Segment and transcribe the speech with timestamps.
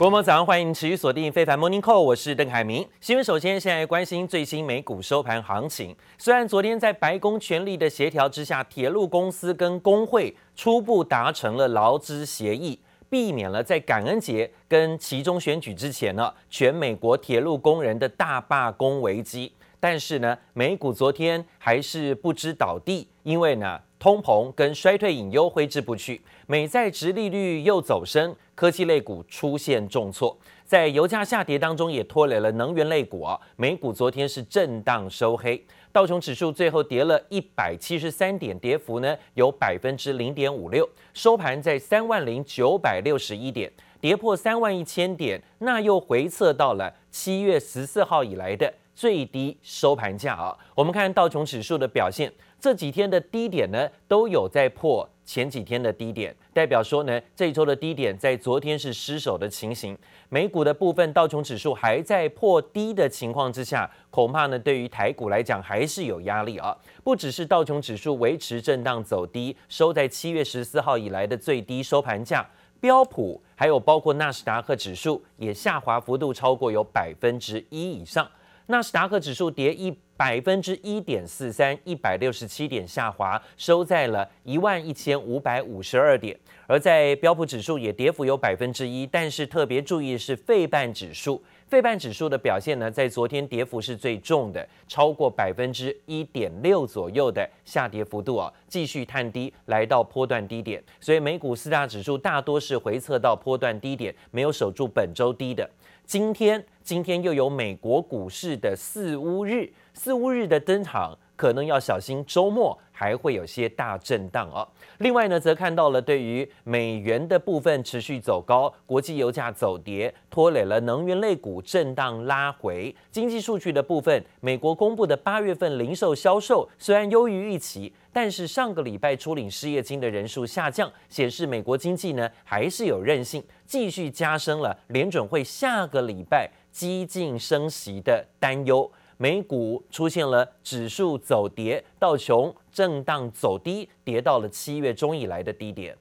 [0.00, 2.88] 各位早上欢迎持续锁定非凡 Morning Call，我是邓凯明。
[3.02, 5.94] 新闻首先现在关心最新美股收盘行情。
[6.16, 19.52] 虽然昨天在白宫全力的协调之下，铁路公司跟工会初步达成了劳资协议，避免了在感恩节跟期中选举之前呢，全美国铁路工人的大罢工危机。
[19.78, 33.40] 但是呢，美股昨天还是不知倒地，因为呢，通膨跟衰退隐忧挥之不去，美债值利率又走升，科技类股出现重挫，在油价下跌当中也拖累了能源类股啊。
[33.56, 50.54] 美股昨天是震荡收黑，道琼指数最后跌了一百七十三点，跌幅呢有百分之零点五六，收盘在三万零九百六十一点，跌破三万一千点，那又回测到了七月十四号以来的最低收盘价啊。
[50.74, 52.30] 我们看道琼指数的表现。
[52.62, 59.96] 这几天的低点呢，都有在破前几天的低点，代表说呢，这一周的低点在昨天是失守的情形。
[60.28, 66.76] 美股的部分，道琼指数还在破低的情况之下，恐怕呢，对于台股来讲还是有压力啊。
[67.04, 72.44] 不只是道琼指数维持震荡走低，收在七月十四号以来的最低收盘价，
[72.80, 78.28] 标普还有包括纳斯达克指数也下滑幅度超过有百分之一以上。
[78.66, 86.38] 纳斯达克指数跌一百分之一点四三，一百六十七点下滑，收在了一万一千五百五十二点。
[86.66, 100.84] 而在标普指数也跌幅有百分之一，但是特别注意的是费半指数，费半指数的表现呢，在昨天跌幅是最重的，超过百分之一点六左右的下跌幅度啊，继续探低，来到波段低点。
[101.00, 105.70] 所以美股四大指数大多是回测到波段低点，没有守住本周低的。
[106.04, 114.66] 今天，今天又有美国股市的四乌日，四五日的登场，可能要小心周末还会有些大震荡哦。
[114.98, 122.94] 另外呢，则看到了对于美元的部分持续走高，国际油价走跌，拖累了能源类股震荡拉回。
[123.10, 127.92] 经济数据的部分，美国公布的八月份零售销售虽然优于预期。
[128.12, 138.90] 但是上个礼拜初领失业金的人数下降，显示美国经济呢还是有韧性，继续加深了联准会下个礼拜激进升息的担忧。
[139.22, 145.94] 美股出现了指数走跌，道琼震荡走低，跌到了七月中以来的低点。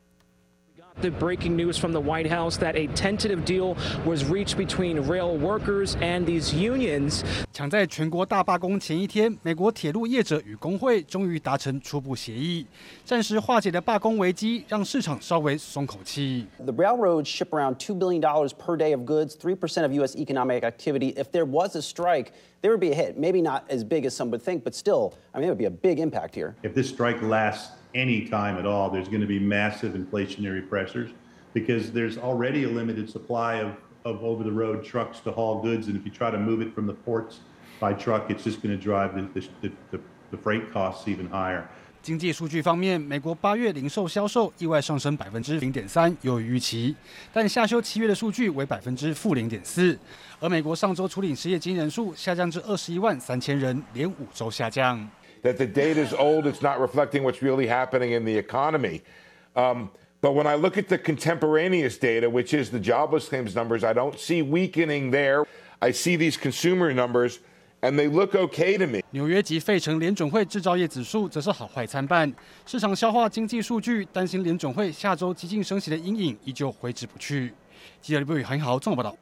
[1.00, 5.36] The breaking news from the White House that a tentative deal was reached between rail
[5.36, 7.22] workers and these unions.
[7.52, 12.66] 抢在全国大罢工前一天，美国铁路业者与工会终于达成初步协议，
[13.04, 16.46] 暂时化解了罢工危机，让市场稍微松口气。
[16.58, 20.16] The railroads ship around two billion dollars per day of goods, three percent of U.S.
[20.16, 21.14] economic activity.
[21.16, 22.32] If there was a strike,
[22.62, 23.16] there would be a hit.
[23.16, 25.66] Maybe not as big as some would think, but still, I mean, it would be
[25.66, 26.56] a big impact here.
[26.64, 31.10] If this strike lasts any time at all, there's going to be massive inflationary pressures
[31.52, 33.72] because there's already a limited supply of,
[34.04, 35.88] of over the road trucks to haul goods.
[35.88, 37.40] And if you try to move it from the ports
[37.80, 40.00] by truck, it's just going to drive the, the, the,
[40.30, 41.64] the freight costs even higher.
[42.02, 46.94] 经济数据方面，美国八月零售销售意外上升百分之零点三，优于预期，
[47.32, 49.98] 但下修七月的数据为百分之负零点四。
[50.38, 55.08] 而美国上周初领失业金人数下降至二十一万三千人，连五周下降。
[55.42, 59.02] that the data is old, it's not reflecting what's really happening in the economy.
[59.54, 63.84] Um, but when I look at the contemporaneous data, which is the jobless claims numbers,
[63.84, 65.44] I don't see weakening there.
[65.80, 67.40] I see these consumer numbers,
[67.82, 69.02] and they look okay to me.
[69.10, 72.32] 纽约及费城联准会制造业指数则是好坏参半，
[72.64, 77.52] 市场消化经济数据，担心联准会下周激进升息的阴影依旧挥之不去。
[78.00, 79.14] 记者李博宇、韩豪综合报道。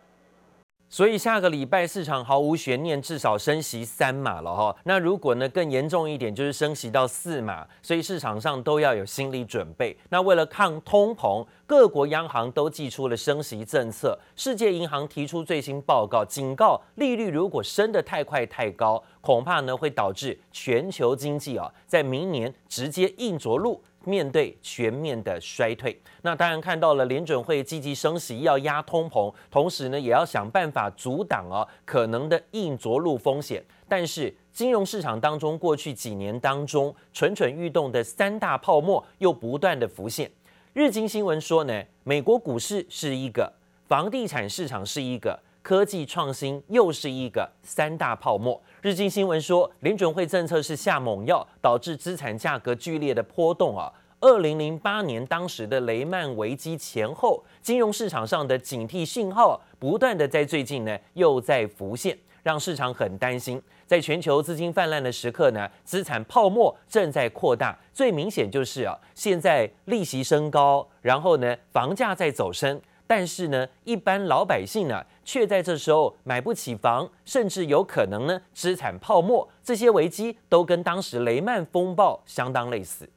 [0.89, 4.75] 所以下个礼拜市场毫无悬念，至少升息三码了哈。
[4.85, 9.97] 那如果呢更严重一点，就是升息到四码，所以市场上都要有心理准备。
[10.09, 14.17] 那为了抗通膨，各国央行都祭出了升息政策。
[14.37, 23.81] 世界银行提出最新报告，警告利率如果升得太快太高，恐怕呢会导致全球经济啊在明年直接硬着陆。
[24.07, 33.61] 面对全面的衰退，那当然看到了联准会积极升息，要压通膨，同时呢，也要想办法阻挡哦可能的硬着陆风险。
[33.89, 40.31] 但是金融市场当中过去几年当中蠢蠢欲动的三大泡沫又不断的浮现。
[40.73, 43.51] 日经新闻说呢，美国股市是一个，
[43.87, 45.37] 房地产市场是一个，
[45.67, 48.57] 科技创新又是一个，三大泡沫。
[48.81, 53.91] 日经新闻说，联准会政策是下猛药，导致资产价格剧烈的波动啊。
[54.21, 63.61] 二零零八年当时的雷曼危机前后，金融市场上的警惕信号不断的在最近呢又在浮现，让市场很担心。
[63.85, 67.77] 在全球资金泛滥的时刻呢，资产泡沫正在扩大。
[67.91, 72.81] 最明显就是啊，现在利息升高，然后呢房价在走升。
[73.07, 79.47] 但是呢，一般老百姓呢，却在这时候买不起房，甚至有可能呢，资产泡沫。
[79.63, 83.09] 这些危机都跟当时雷曼风暴相当类似。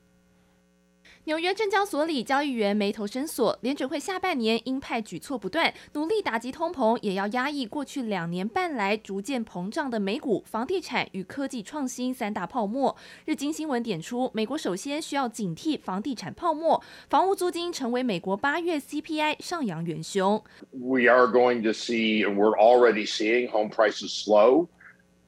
[1.30, 3.56] 纽约证交所里，交易员眉头深锁。
[3.60, 12.96] 联准会下半年鹰派举措不断，努力打击通膨，也要压抑过去两年半来逐渐膨胀的美股房地产与科技创新三大泡沫。
[13.26, 20.42] 日经新闻点出，美国首先需要警惕房地产泡沫，房屋租金成为美国八月 CPI 上扬元凶。
[20.72, 24.66] We are going to see, and we're already seeing home prices slow,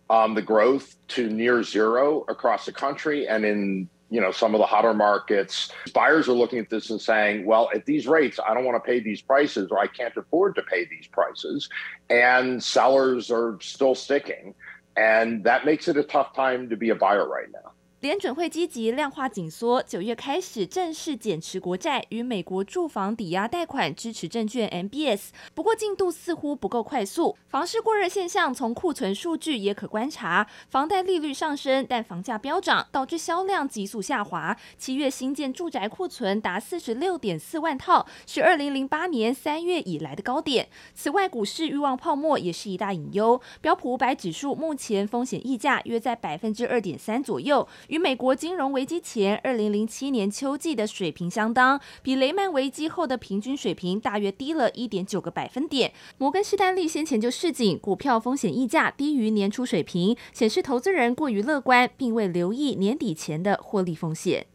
[0.09, 4.59] um, the growth to near zero across the country and in you know, some of
[4.59, 5.71] the hotter markets.
[5.95, 8.87] Buyers are looking at this and saying, well, at these rates, I don't want to
[8.87, 11.71] pay these prices or I can't afford to pay these prices.
[12.11, 14.55] And sellers are still sticking.
[14.99, 17.73] And that makes it a tough time to be a buyer right now.
[18.03, 27.37] 联准会积极量化紧缩，九月开始正式减持国债与美国住房抵押贷款支持证券 MBS，不过进度似乎不够快速。
[27.47, 34.57] 房市过热现象从库存数据也可观察，房贷利率上升，但房价飙涨，导致销量急速下滑。
[34.77, 40.69] 七月新建住宅库存达四十六点四万套，是二零零八年三月以来的高点。
[40.93, 43.41] 此外，股市欲望泡沫也是一大隐忧。
[43.61, 47.69] 标普五百指数目前风险溢价约在百分之二点三左右。
[47.93, 55.93] 与美国金融危机前二零零七年秋季的水平相当，比雷曼危机后的平均水平大约低了一点九个百分点。
[56.17, 64.47] 摩根士丹利先前就示警，股票风险溢价低于年初水平，显示投资人过于乐观，并未留意年底前的获利风险。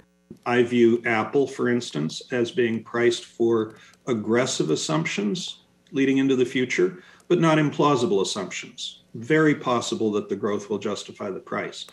[0.42, 3.76] I view Apple, for instance, as being priced for
[4.06, 5.58] aggressive assumptions
[5.92, 8.96] leading into the future, but not implausible assumptions.
[9.14, 11.86] Very possible that the growth will justify the price.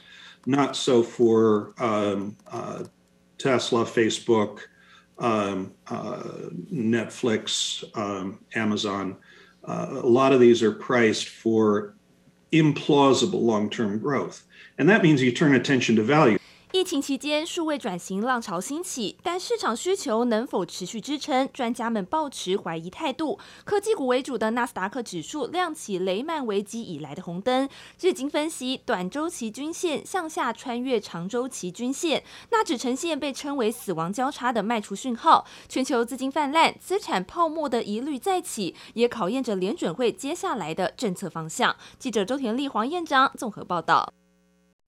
[0.47, 2.85] Not so for um, uh,
[3.39, 4.61] Tesla, Facebook,
[5.19, 6.23] um, uh,
[6.73, 9.17] Netflix, um, Amazon.
[9.65, 11.95] Uh, a lot of these are priced for
[12.53, 14.45] implausible long term growth.
[14.79, 16.39] And that means you turn attention to value.
[16.75, 21.49] 疫情期间，数位转型浪潮兴起，但市场需求能否持续支撑？
[21.53, 23.39] 专家们抱持怀疑态度。
[23.63, 27.69] 科技股为主的纳斯达克指数亮起雷曼危机以来的红灯。
[28.01, 35.47] 日经分析，短周期均线向下穿越长周期均线，纳指呈现被称为死亡交叉的卖出讯号。
[35.69, 41.77] 全球资金泛滥、资产泡沫的疑虑再起，也考验着联准会接下来的政策方向。
[42.01, 44.13] 记者周田丽、黄彦章综合报道。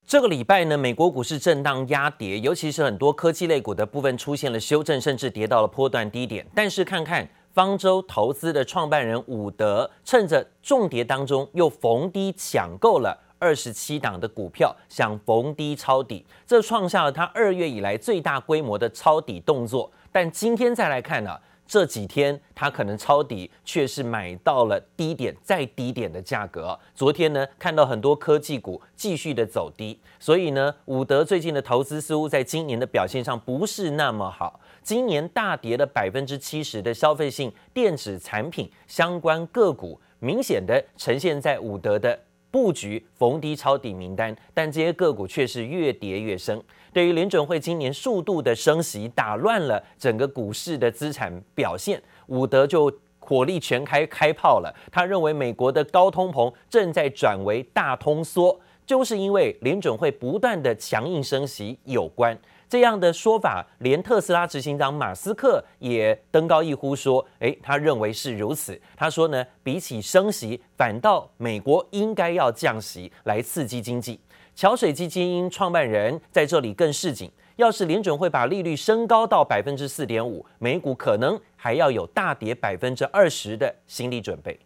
[0.07, 6.47] 这个礼拜呢，美国股市震荡压跌，尤其是很多科技类股的部分出现了修正，甚至跌到了波段低点。
[6.55, 19.91] 但是看看方舟投资的创办人伍德，趁着重跌当中又逢低抢购了二十七档的股票，想逢低抄底，这创下了他二月以来最大规模的抄底动作。
[20.09, 26.79] 但今天再来看呢、这几天他可能抄底，却是买到了低点再低点的价格。
[26.95, 34.59] 昨天呢，看到很多科技股继续的走低，所以呢，伍德最近的投资似乎在今年的表现上不是那么好。
[34.81, 42.17] 今年大跌了百分之七十的消费性电子产品相关个股，明显的呈现在伍德的
[42.49, 46.63] 布局逢低抄底名单，但这些个股却是越跌越深。
[46.93, 54.73] 对于联准会今年数度的升息，打乱了整个股市的资产表现，伍德就火力全开开炮了。
[54.91, 62.37] 他认为美国的高通膨正在转为大通缩，就是因为联准会不断的强硬升息有关。
[62.69, 68.77] 这样的说法，连特斯拉执行长马斯克也登高一呼说：“诶，他认为是如此。
[68.93, 74.19] 他说呢，比起升息，反倒美国应该要降息来刺激经济。”
[74.57, 84.59] 桥水基金创办人在这里更示警：要是联准会把利率升高到百分之四点五，美股可能还要有大跌百分之二十的心理准备。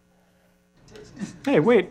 [1.44, 1.88] Hey, wait,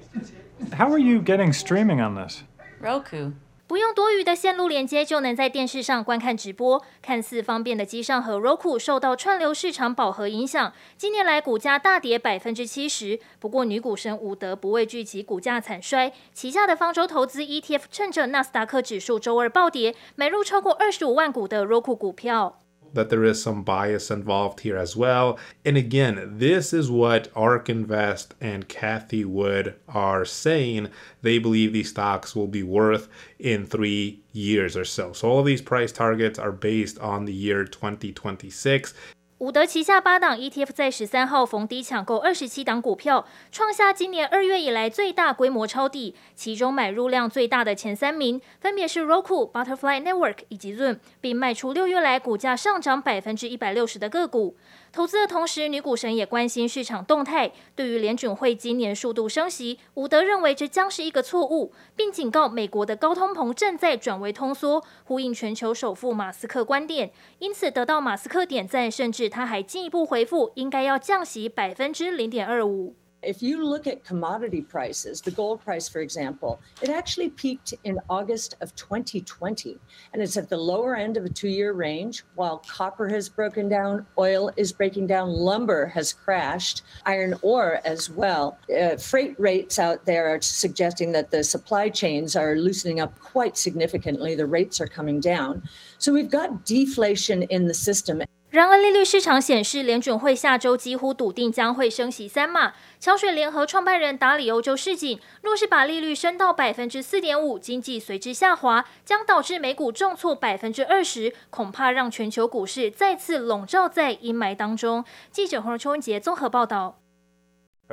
[0.75, 2.41] how are you getting streaming on this?
[2.81, 3.33] Roku.
[3.71, 13.17] 不用多余的线路连接就能在电视上观看直播，看似方便的机上和 Roku 受到串流市场饱和影响，近年来股价大跌百分之七十。
[13.39, 22.60] 不过女股神伍德不畏惧其股价惨衰，旗下的方舟投资 ETF 趁着纳斯达克指数周二暴跌，买入超过二十五万股的 Roku 股票。
[22.93, 25.39] That there is some bias involved here as well.
[25.65, 30.89] And again, this is what ARK Invest and Kathy Wood are saying.
[31.21, 33.07] They believe these stocks will be worth
[33.39, 35.13] in three years or so.
[35.13, 38.93] So all of these price targets are based on the year 2026.
[39.41, 46.13] 伍德旗下八档 ETF 在十三号逢低抢购二十七档股票，创下今年二月以来最大规模抄底。
[46.35, 54.55] 其中买入量最大的前三名分别是 Roku、Butterfly Network 以及 Zoom，并卖出六月来股价上涨百分之一百六十的个股。
[54.91, 57.51] 投资的同时，女股神也关心市场动态。
[57.75, 67.11] 对于联准会今年速度升息，伍德认为这将是一个错误，并警告美国的高通膨正在转为通缩，呼应全球首富马斯克观点。
[67.39, 72.95] 因此得到马斯克点赞，甚至他还进一步回复，应该要降息百分之零点二五。
[73.23, 78.55] If you look at commodity prices, the gold price, for example, it actually peaked in August
[78.61, 79.77] of 2020,
[80.13, 82.23] and it's at the lower end of a two year range.
[82.33, 88.09] While copper has broken down, oil is breaking down, lumber has crashed, iron ore as
[88.09, 88.57] well.
[88.75, 93.55] Uh, freight rates out there are suggesting that the supply chains are loosening up quite
[93.55, 94.33] significantly.
[94.33, 95.61] The rates are coming down.
[95.99, 98.23] So we've got deflation in the system.
[98.51, 102.73] 然而，利率市场显示，联准会下周几乎笃定将会升息三码。
[102.99, 115.05] 桥水联合创办人达里欧洲市井，若是把利率升到百分之四点五，经济随之下滑，将导致美股重挫百分之二十，恐怕让全球股市再次笼罩在阴霾当中。
[115.31, 117.00] 记者黄秋文杰综合报道。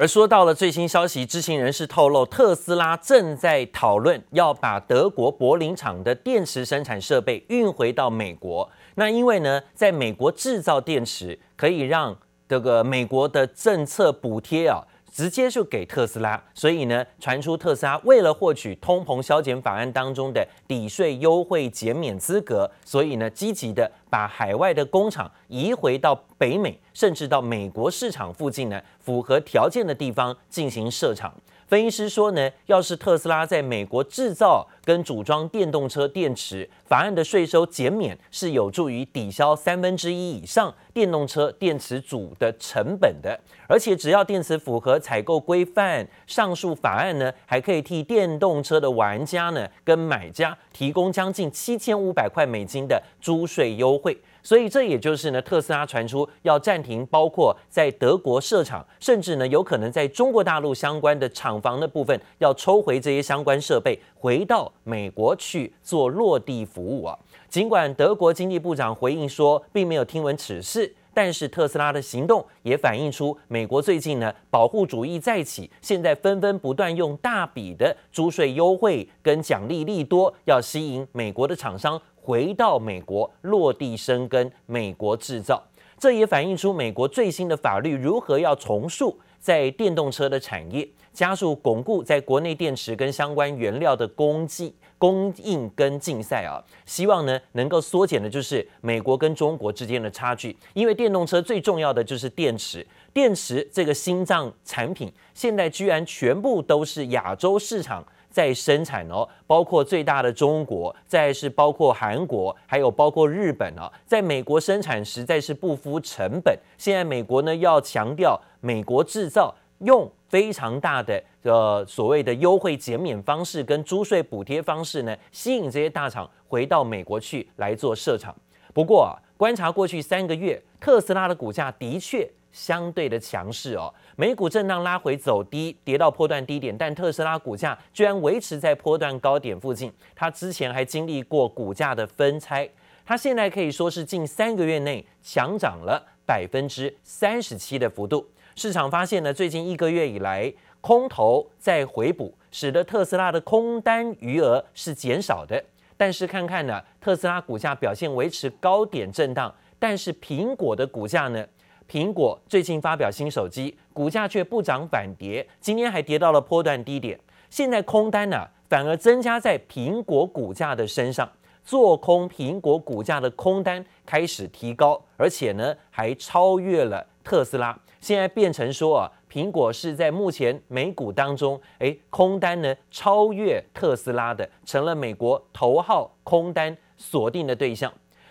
[0.00, 8.70] 而说到了最新消息，知情人士透露，特斯拉正在讨论要把德国柏林厂的电池生产设备运回到美国。
[8.94, 12.16] 那因为呢，在美国制造电池可以让
[12.48, 14.80] 这个美国的政策补贴啊。
[15.18, 31.34] 直接就给特斯拉，所以呢，传出特斯拉为了获取通膨削减法案当中的抵税优惠减免资格，所以呢，积极的把海外的工厂移回到北美，甚至到美国市场附近呢，符合条件的地方进行设厂。
[31.68, 43.38] 分析师说呢，要是特斯拉在美国制造跟组装电动车电池，法案的税收减免是有助于抵消三分之一以上电动车电池组的成本的。
[43.66, 54.18] 而且只要电池符合采购规范，上述法案呢，还可以替电动车的玩家呢跟买家提供将近七千五百块美金的租税优惠。
[54.42, 67.18] 所以这也就是呢，特斯拉传出要暂停，包括在德国设厂，甚至呢有可能在中国大陆相关的厂房的部分，要抽回这些相关设备，回到美国去做落地服务啊。
[67.48, 82.00] 尽管德国经济部长回应说，并没有听闻此事，但是特斯拉的行动也反映出美国最近呢保护主义再起，现在纷纷不断用大笔的租税优惠跟奖励利多，要吸引美国的厂商。
[82.28, 85.66] 回到美国落地生根，美国制造，
[85.98, 96.60] 这也反映出美国最新的法律如何要重塑在电动车的产业，加速巩固在国内电池跟相关原料的供给、供应跟竞赛啊。
[96.84, 108.04] 希望呢能够缩减的就是美国跟中国之间的差距，因为电动车最重要的就是电池，电池这个心脏产品现在居然全部都是亚洲市场。
[108.38, 116.56] 在生产哦，包括最大的中国，再是包括韩国，还有包括日本哦，在美国生产实在是不敷成本。
[116.76, 128.32] 现在美国呢要强调美国制造，用非常大的呃所谓的优惠减免方式跟租税补贴方式呢，吸引这些大厂回到美国去来做设厂。
[128.72, 132.30] 不过啊，观察过去三个月，特斯拉的股价的确。
[132.50, 139.92] 相对的强势哦，美股震荡拉回走低，跌到波段低点，但特斯拉股价居然维持在波段高点附近。
[140.16, 142.68] 它之前还经历过股价的分拆，
[143.06, 148.28] 它现在可以说是近三个月内强涨了百分之三十七的幅度。
[148.56, 155.64] 市场发现呢，最近一个月以来空头在回补，使得特斯拉的空单余额是减少的。
[155.96, 161.46] 但是看看呢，特斯拉股价表现维持高点震荡，但是苹果的股价呢？
[161.90, 167.18] 苹果最近发表新手机，股价却不涨反跌，今天还跌到了波段低点。
[167.48, 171.26] 现在空单呢、反而增加在苹果股价的身上，
[171.64, 177.78] 做空苹果股价的空单开始提高，而且呢，还超越了特斯拉。
[178.00, 187.90] 现在变成说啊，苹果是在目前美股当中，诶，空单呢超越特斯拉的，成了美国头号空单锁定的对象。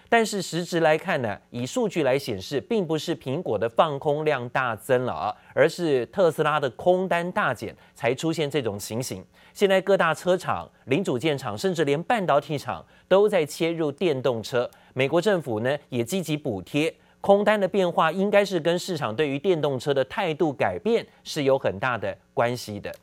[0.09, 9.25] 但是实质来看呢，以数据来显示，并不是苹果的放空量大增了啊，而是特斯拉的空单大减，才出现这种情形。
[9.53, 14.69] 现在各大车厂、零组件厂，甚至连半导体厂都在切入电动车。
[14.93, 22.93] 美国政府呢也积极补贴，空单的变化应该是跟市场对于电动车的态度改变是有很大的关系的。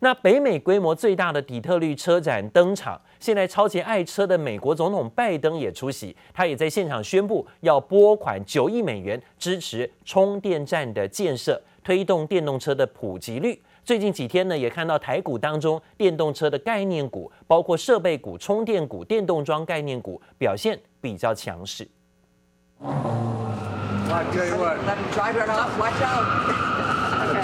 [0.00, 13.62] 那北美规模最大的底特律车展登场，现在超级爱车的美国总统拜登也出席，他也在现场宣布要拨款九亿美元支持充电站的建设，推动电动车的普及率。
[13.84, 21.86] 最近几天呢，也看到台股当中电动车的概念股，包括设备股、充电股、电动桩概念股表现比较强势。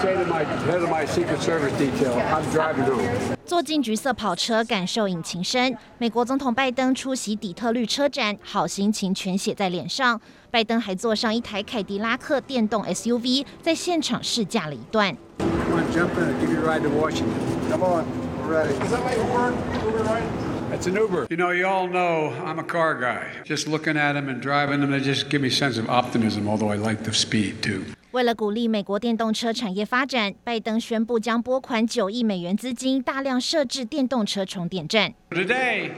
[0.00, 0.16] tell you what.
[0.16, 0.16] Let him drive it off.
[0.16, 0.16] Watch out.
[0.16, 2.14] I tell you, my head of my Secret Service detail.
[2.14, 3.36] I'm driving home.
[3.44, 5.76] 坐进橘色跑车，感受引擎声。
[5.98, 10.20] 美国总统拜登出席底特律车展，好心情全写在脸上。
[10.50, 15.16] 拜登还坐上一台凯迪拉克电动 SUV，在现场试驾了一段。
[15.38, 16.24] Come on, jump in.
[16.24, 17.30] I'll give you a ride to Washington.
[17.70, 18.04] Come on,
[18.40, 18.72] we're ready.
[18.84, 19.52] Is that my Uber?
[19.84, 20.22] Uber ride?
[20.70, 21.28] That's an Uber.
[21.30, 23.28] You know, you all know I'm a car guy.
[23.44, 26.48] Just looking at them and driving them, they just give me a sense of optimism,
[26.48, 27.84] although I like the speed too.
[28.11, 35.13] 为了鼓励美国电动车产业发展，拜登宣布将拨款九亿美元资金，大量设置电动车充电站。
[35.29, 35.91] Today,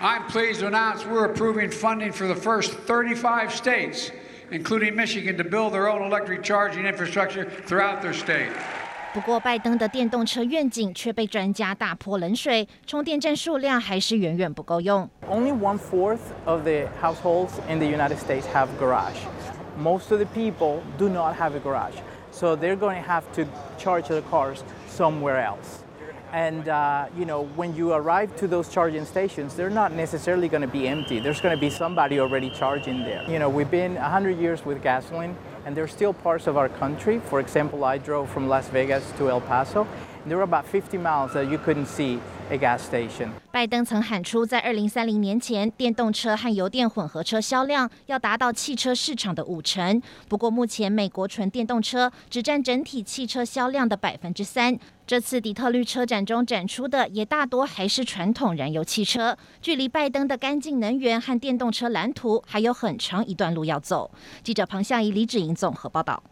[0.00, 4.10] I'm pleased to announce we're approving funding for the first 35 states,
[4.52, 8.50] including Michigan, to build their own electric charging infrastructure throughout their state.
[9.12, 15.10] 不过，拜登的电动车愿景却被专家大泼冷水，充电站数量还是远远不够用。
[15.28, 19.16] Only one fourth of the households in the United States have garage.
[19.80, 21.96] Most of the people do not have a garage,
[22.32, 25.84] so they're going to have to charge their cars somewhere else.
[26.32, 30.60] And uh, you know, when you arrive to those charging stations, they're not necessarily going
[30.60, 31.18] to be empty.
[31.18, 33.24] There's going to be somebody already charging there.
[33.28, 35.34] You know, we've been 100 years with gasoline,
[35.64, 37.18] and there's still parts of our country.
[37.18, 39.88] For example, I drove from Las Vegas to El Paso.
[40.26, 42.18] There were about 50 miles that you couldn't see
[42.50, 43.30] a gas station.
[43.50, 50.00] 拜登曾喊出，在2030年前，电动车和油电混合车销量要达到汽车市场的五成。
[50.28, 54.78] 不过，目前美国纯电动车只占整体汽车销量的百分之三。
[55.06, 64.10] 这次底特律车展中展出的也大多还是传统燃油汽车，距离拜登的干净能源和电动车蓝图还有很长一段路要走。
[64.42, 66.22] 记者庞夏怡、李芷莹综合报道。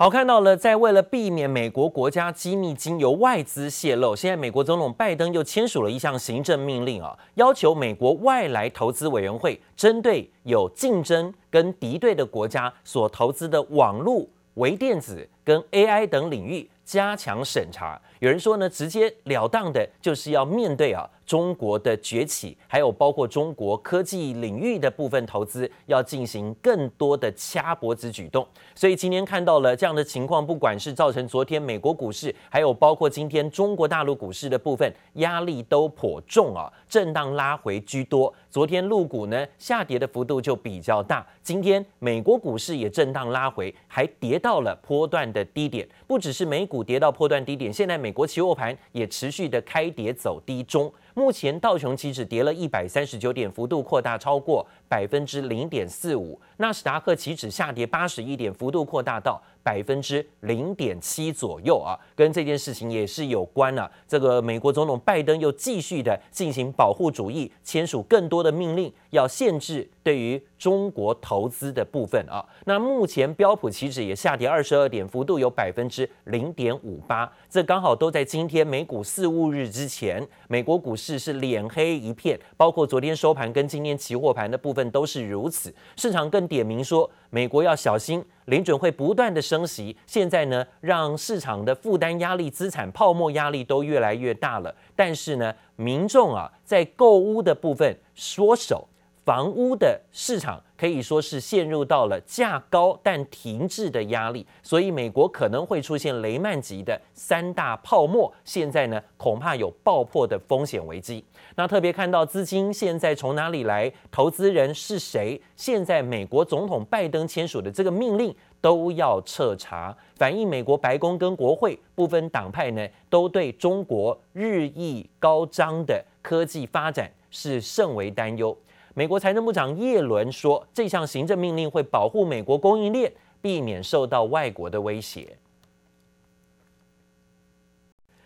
[0.00, 14.24] 好，看到了，在为了避免美国国家机密经由外资泄露，现在美国总统拜登又签署了一项行政命令啊，要求美国外来投资委员会针对有竞争跟敌对的国家所投资的网络、
[14.54, 18.00] 微电子跟 AI 等领域加强审查。
[18.20, 21.08] 有人说呢，直截了当的就是要面对啊。
[21.28, 28.48] 中国的崛起，还有包括中国科技领域的部分投资，要进行更多的掐脖子举动。
[28.74, 38.32] 所以今天看到了这样的情况，不管是造成昨天美国股市，还有包括今天中国大陆股市的部分，压力都颇重啊，震荡拉回居多。
[38.48, 45.86] 昨天陆股呢下跌的幅度就比较大，今天美国股市也震荡拉回，还跌到了波段的低点。
[46.06, 50.90] 不只是美股跌到波段低点，现在美美国期货盘也持续的开跌走低中。
[51.12, 56.40] 目前道琼期指跌了一百三十九点，幅度扩大超过百分之零点四五。
[56.56, 63.90] 纳斯达克期指下跌八十一点，幅度扩大到百分之零点七左右啊，跟这件事情也是有关啊。
[64.06, 72.42] 这个美国总统拜登又继续的进行保护主义，签署更多的命令，要限制对于中国投资的部分啊。
[72.64, 77.30] 那目前标普期指也下跌二十二点，幅度有百分之零点五八。
[77.50, 85.74] 这刚好都在今天美股四五日之前，美国股市是脸黑一片，包括昨天收盘跟今天期货盘的部分都是如此。
[85.94, 94.74] 市场更点名说，美国要小心，联准会不断的升息，现在呢让市场的负担压力、资产泡沫压力都越来越大了。
[94.96, 98.88] 但是呢，民众啊在购屋的部分缩手。
[99.24, 108.32] 房屋的市场可以说是陷入到了价高但停滞的压力，所以美国可能会出现雷曼级的三大泡沫。
[108.44, 111.24] 现在呢，恐怕有爆破的风险危机。
[111.56, 115.40] 那特别看到资金现在从哪里来，投资人是谁？
[115.56, 128.56] 现在美国总统拜登签署的这个命令都要彻查，反映美国白宫跟国会部分党派呢，都对中国日益高涨的科技发展是甚为担忧。
[128.98, 135.38] 美国财政部长耶伦说，这项行政命令会保护美国供应链，避免受到外国的威胁。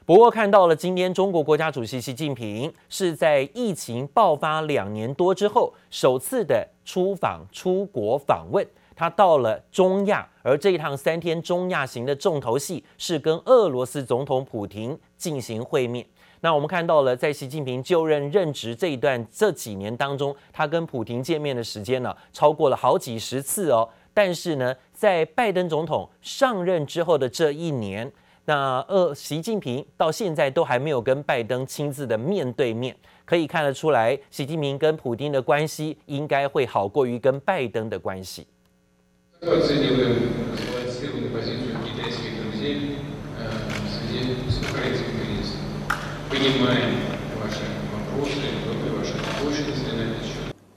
[0.06, 16.06] 不过，看到了今天中国国家主席习近平是在疫情爆发两年多之后，首次的出访出国访问，他到了中亚，而这一趟三天中亚行的重头戏是跟俄罗斯总统普京进行会面。
[16.44, 23.88] 那我们看到了，在习近平就任任职这一段这几年当中，他跟普亭见面的时间呢，超过了好几十次哦。
[24.12, 28.10] 但是呢，在拜登总统上任之后的这一年，
[28.46, 38.44] 那呃，习近平到现在都还没有跟拜登亲自的面对面，可以看得出来，习近平跟普亭的关系应该会好过于跟拜登的关系。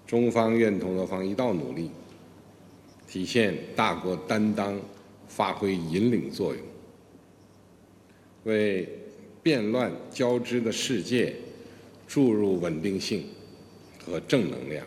[0.08, 1.90] 中方愿同俄方一道努力，
[3.08, 4.80] 体现大国担当，
[5.28, 6.64] 发挥引领作用，
[8.44, 8.88] 为
[9.42, 11.36] 变乱交织的世界
[12.08, 13.26] 注入稳定性
[14.06, 14.86] 和正能量。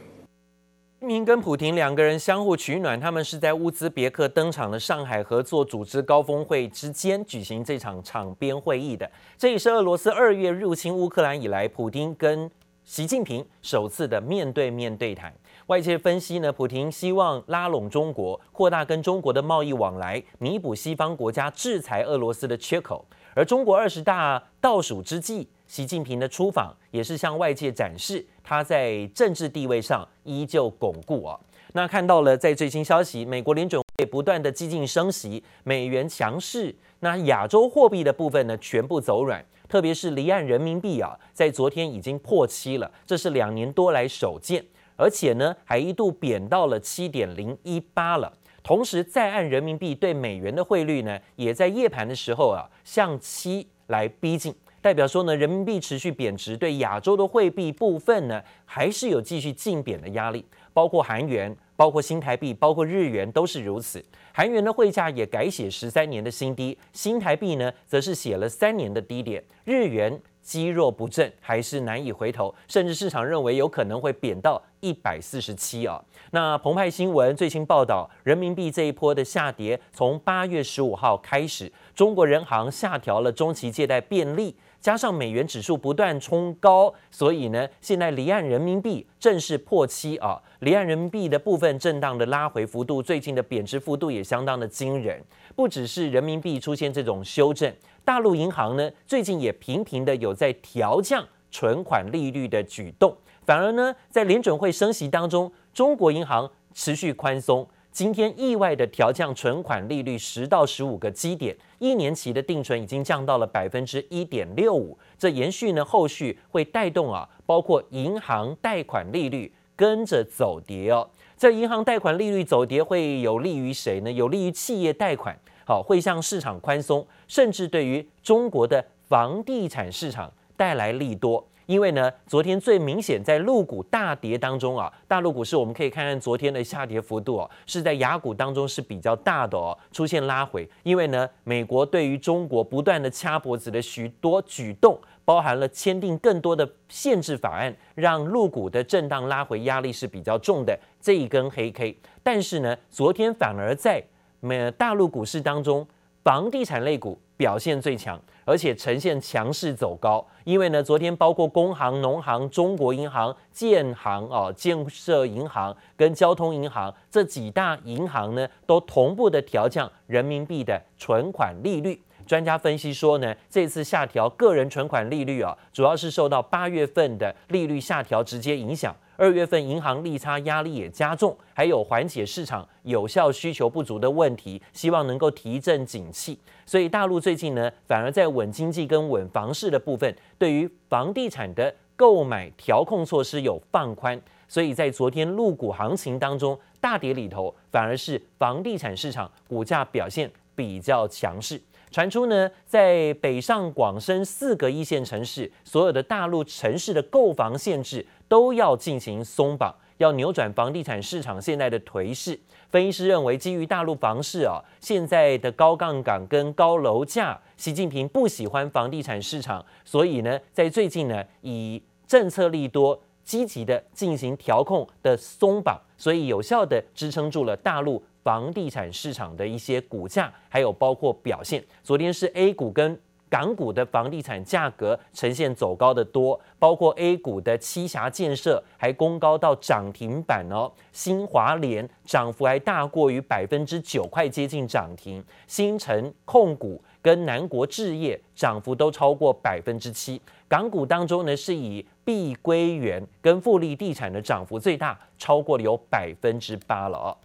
[0.98, 9.08] 习近平跟普亭两个人相互取暖，他们是在乌兹别克登场的上海合作组织高峰会之间举行这场场边会议的。
[9.37, 12.50] 这也是俄罗斯二月入侵乌克兰以来，普亭跟
[12.82, 15.32] 习近平首次的面对面对谈。
[15.68, 23.06] 外界分析呢，普京希望拉拢中国，扩大跟中国的贸易往来，弥补西方国家制裁俄罗斯的缺口。
[23.34, 31.38] 而中国二十大倒数之际，习近平的出访也是向外界展示他在政治地位上依旧巩固啊。
[31.74, 44.64] 那看到了在最新消息，美国联准会不断的激进升息，美元强势，那亚洲货币的部分呢全部走软，特别是离岸人民币啊，在昨天已经破七了，这是两年多来首见，
[44.96, 48.32] 而且呢还一度贬到了七点零一八了。
[48.62, 54.54] 同时，在岸人民币对美元的汇率呢，也在夜盘的时候啊向七来逼近。
[54.80, 64.04] 代表说呢，人民币持续贬值，对亚洲的汇币部分呢，还是有继续竞贬的压力，包括韩元、包括新台币、包括日元都是如此。
[64.32, 76.00] 韩元的汇价也改写十三年的新低，新台币呢，则是写了三年的低点，日元积弱不振，还是难以回头，甚至市场认为有可能会贬到一百四十七啊。
[76.30, 84.54] 那澎湃新闻最新报道，人民币这一波的下跌，从八月十五号开始，中国人行下调了中期借贷便利。
[84.80, 90.40] 加上美元指数不断冲高，所以呢，现在离岸人民币正式破七啊！
[90.60, 95.20] 离岸人民币的部分震荡的拉回幅度，最近的贬值幅度也相当的惊人。
[95.56, 97.72] 不只是人民币出现这种修正，
[98.04, 103.16] 大陆银行呢，最近也频频的有在调降存款利率的举动。
[103.44, 107.66] 反而呢，在联准会升息当中，中国银行持续宽松。
[107.98, 114.96] 今天意外的调降存款利率十到十五个基点，一年期的定存已经降到了百分之一点六五。
[115.18, 121.11] 这延续呢，后续会带动啊，包括银行贷款利率跟着走跌哦。
[121.37, 124.12] 这银行贷款利率走跌会有利于谁呢？
[124.12, 131.44] 有利于企业贷款，好，会向市场宽松，甚至对于中国的房地产市场带来利多。
[131.68, 140.66] 因为呢，昨天最明显在陆股大跌当中啊，大陆股市我们可以看看昨天的下跌幅度哦，是在雅股当中是比较大的哦，出现拉回。
[140.83, 151.94] 因为呢，美国对于中国不断的掐脖子的许多举动，包含了签订更多的限制法案，让陆股的震荡拉回压力是比较重的这一根黑 K。
[152.22, 154.02] 但是呢，昨天反而在
[154.40, 155.87] 美大陆股市当中，
[156.24, 158.20] 房地产类股表现最强。
[158.44, 172.03] 而且呈现强势走高，因为呢，昨天包括工行、农行、中国银行、建行啊、建设银行跟交通银行这几大银行呢，都同步的调降人民币的存款利率。
[172.27, 178.96] 专家分析说呢，这次下调个人存款利率啊，主要是受到八月份的利率下调直接影响。
[179.18, 186.38] 二月份银行利差压力也加重，还有缓解市场有效需求不足的问题，希望能够提振景气。
[186.64, 194.20] 所以大陆最近呢，反而在稳经济跟稳房市的部分，对于房地产的购买调控措施有放宽。
[194.46, 201.61] 所以在昨天陆股行情当中，大跌里头，反而是房地产市场股价表现比较强势。
[201.90, 212.38] 传出呢，在北上广深四个一线城市，所有的大陆城市的购房限制都要进行松绑，要扭转房地产市场现在的颓势。
[212.70, 228.04] 分析师认为，基于大陆房市啊现在的高杠杆跟高楼价，习近平不喜欢房地产市场，所以呢，在最近呢，以政策利多，积极的进行调控的松绑，所以有效的支撑住了大陆。
[228.24, 257.16] 房地产市场的一些股价，还有包括表现，昨天是 A 股跟港股的房地产价格呈现走高的多，包括 A 股的栖霞建设还攻高到涨停板哦，新华联涨幅还大过于百分之九，快接近涨停，新城控股跟南国置业涨幅都超过百分之七，港股当中呢是以碧桂园跟富力地产的涨幅最大，超过了有百分之八了哦。